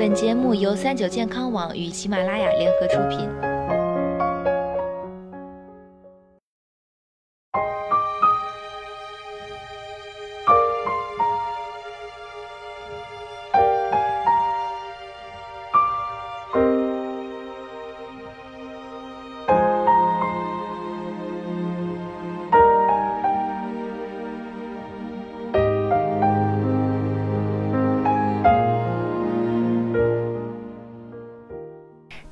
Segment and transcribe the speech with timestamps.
[0.00, 3.49] 本节目由三九健康网与喜马拉雅联合出品。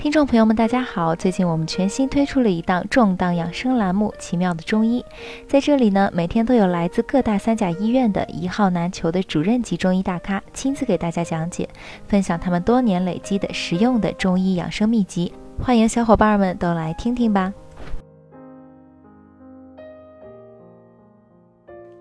[0.09, 1.15] 听众朋友们，大家好！
[1.15, 5.05] 最近我们全新推出了一档重磅养生栏目《奇妙的中医》。
[5.47, 11.69] 在这里呢，每天都有来自各大三甲医院的一号难求的主任级中医大咖，亲自给大家讲解，
[12.07, 15.31] 分享他们多年累积的实用的中医养生秘籍。
[15.63, 17.53] 欢迎小伙伴们都来听听吧！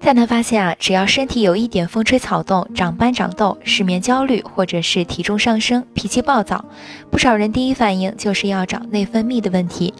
[0.07, 6.63] 探探发现啊，只要身体有一点风吹草动、长斑长痘、失眠焦虑，或者是体重上升、脾气暴躁，
[7.11, 9.93] 不少人第一反应就是要找内分泌的问题。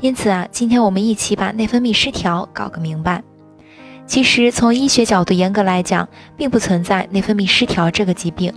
[0.00, 3.22] 因此啊，今天我们一起把内分泌失调搞个明白。
[4.08, 8.52] 其实从医学角度严格来讲，并不存在内分泌失调这个疾病。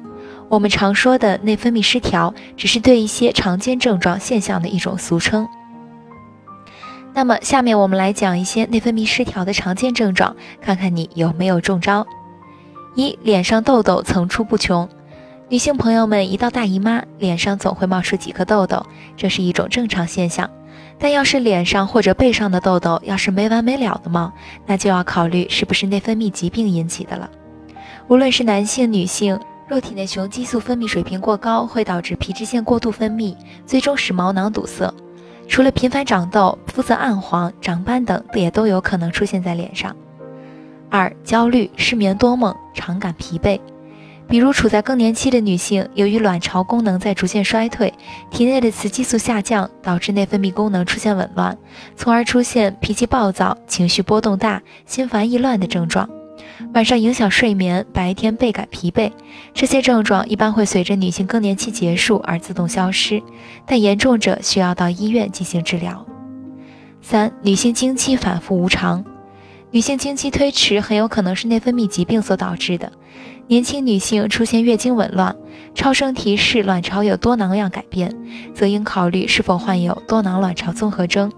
[0.49, 5.47] 我们常说的内分泌失调，只是对一些常见症状现象的一种俗称。
[7.17, 12.05] 那么，下面我们来讲一些内分泌失调的常见症状，看看你有没有中招。
[12.93, 14.87] 一、脸上痘痘层出不穷，
[15.49, 20.47] 女性朋友们一到大姨妈，脸上总会冒出几颗痘痘，这是一种正常现象。
[20.99, 24.31] 但要是脸上或者背上的痘痘要是没完没了的冒，
[24.67, 27.27] 那就要考虑是不是内分泌疾病引起的了。
[28.09, 34.93] 无论是男性、女性，若体内雄激素分泌水平过高，会导致皮脂腺过度分泌，最终使毛囊堵塞。
[35.47, 39.95] 除了频繁长痘、肤色暗黄、长斑等，也都有可能出现在脸上。
[40.89, 43.59] 二、焦虑、失眠多梦、常感疲惫，
[44.27, 47.93] 比如处在更年期的女性，由于卵巢功能在逐渐衰退，
[48.29, 51.57] 体内的雌激素下降，导致内分泌功能出现紊乱，
[51.95, 56.07] 从而出现脾气暴躁、情绪波动大、心烦意乱的症状。
[56.73, 59.11] 晚上影响睡眠，白天倍感疲惫，
[59.53, 63.21] 这些症状一般会随着女性更年期结束而自动消失，
[63.65, 66.05] 但严重者需要到医院进行治疗。
[67.01, 69.03] 三、女性经期反复无常，
[69.71, 72.91] 女性经期推迟很有可能是内分泌疾病所导致的。
[73.47, 75.33] 年轻女性出现月经紊乱，
[75.73, 78.13] 超声提示卵巢有多囊样改变，
[78.53, 81.31] 则应考虑是否患有多囊卵巢综合征。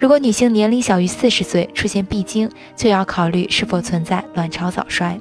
[0.00, 5.18] 如果女性年龄小于四十岁，出现闭经，就要考虑是否存在卵巢早衰。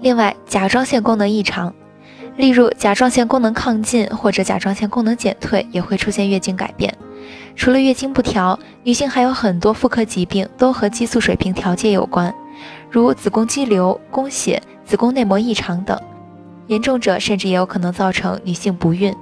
[0.00, 1.74] 另外，甲状腺功能异常，
[2.36, 6.96] 例如甲状腺功能亢进或者甲状腺功能减退，也会出现月经改变。
[7.56, 12.32] 除了月经不调，女性还有很多妇科疾病都和激素水平调节有关，
[12.88, 16.00] 如子宫肌瘤、宫血、子宫内膜异常等。
[16.68, 19.12] 严重者甚至也有可能造成女性不孕。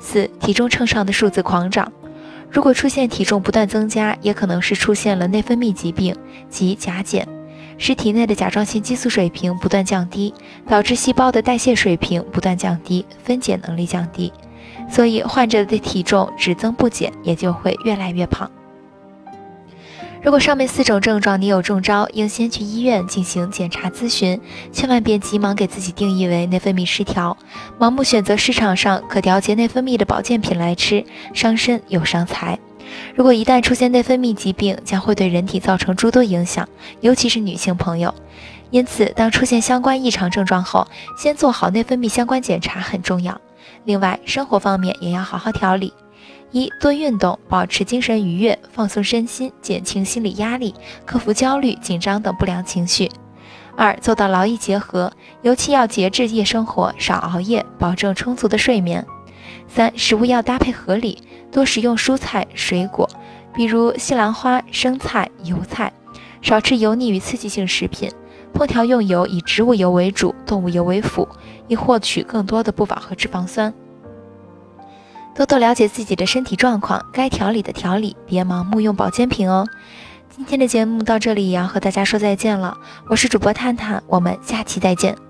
[0.00, 1.92] 四、体重秤上的数字狂涨。
[2.56, 6.16] 如果出现体重不断增加，也可能是出现了内分泌疾病
[6.48, 7.28] 及甲减，
[7.76, 10.32] 使体内的甲状腺激素水平不断降低，
[10.66, 14.32] 导致细胞的代谢水平不断降低，分解能力降低，
[14.90, 18.50] 所以患者的体重只增不减，也就会越来越胖。
[20.26, 24.40] 如果上面四种症状你有中招，应先去医院进行检查咨询，
[24.72, 27.36] 千万别急忙给自己定义为内分泌失调，
[27.78, 32.58] 盲目选择市场上可调节内分泌的保健品来吃，伤身又伤财。
[33.14, 36.68] 如果一旦出现内分泌疾病，将会对人体造成诸多影响，
[37.02, 38.12] 尤其是女性朋友。
[38.72, 43.40] 因此，当出现相关异常症状后，先做好内分泌相关检查很重要。
[43.84, 45.94] 另外，生活方面也要好好调理。
[46.56, 50.74] 一多运动，保持精神愉悦，放松身心，减轻心理压力，
[51.04, 53.10] 克服焦虑、紧张等不良情绪。
[53.76, 55.12] 二做到劳逸结合，
[55.42, 59.04] 尤其要节制夜生活，少熬夜，保证充足的睡眠。
[59.68, 61.22] 三食物要搭配合理，
[61.52, 63.06] 多食用蔬菜水果，
[63.54, 65.92] 比如西兰花、生菜、油菜，
[66.40, 68.10] 少吃油腻与刺激性食品。
[68.54, 71.28] 烹调用油以植物油为主，动物油为辅，
[71.68, 73.74] 以获取更多的不饱和脂肪酸。
[75.36, 79.66] 多多了解自己的身体状况，该调理的调理，别盲目用保健品哦。
[80.34, 82.74] 今天的节目到这里也要和大家说再见了，
[83.08, 85.25] 我是主播探探，我们下期再见。